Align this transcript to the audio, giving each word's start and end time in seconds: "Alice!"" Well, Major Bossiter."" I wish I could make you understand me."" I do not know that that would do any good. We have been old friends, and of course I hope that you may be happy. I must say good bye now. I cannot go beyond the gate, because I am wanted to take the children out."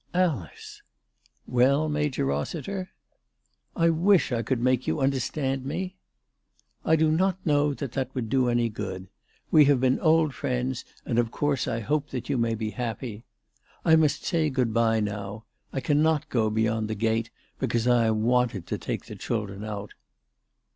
"Alice!"" 0.15 0.81
Well, 1.45 1.87
Major 1.87 2.25
Bossiter."" 2.25 2.89
I 3.85 3.91
wish 3.91 4.31
I 4.31 4.41
could 4.41 4.59
make 4.59 4.87
you 4.87 4.99
understand 4.99 5.63
me."" 5.63 5.95
I 6.83 6.95
do 6.95 7.11
not 7.11 7.37
know 7.45 7.75
that 7.75 7.91
that 7.91 8.09
would 8.15 8.27
do 8.27 8.49
any 8.49 8.67
good. 8.67 9.09
We 9.51 9.65
have 9.65 9.79
been 9.79 9.99
old 9.99 10.33
friends, 10.33 10.85
and 11.05 11.19
of 11.19 11.29
course 11.29 11.67
I 11.67 11.81
hope 11.81 12.09
that 12.09 12.29
you 12.29 12.39
may 12.39 12.55
be 12.55 12.71
happy. 12.71 13.25
I 13.85 13.95
must 13.95 14.25
say 14.25 14.49
good 14.49 14.73
bye 14.73 15.01
now. 15.01 15.45
I 15.71 15.81
cannot 15.81 16.29
go 16.29 16.49
beyond 16.49 16.87
the 16.87 16.95
gate, 16.95 17.29
because 17.59 17.85
I 17.85 18.07
am 18.07 18.23
wanted 18.23 18.65
to 18.65 18.79
take 18.79 19.05
the 19.05 19.15
children 19.15 19.63
out." 19.63 19.91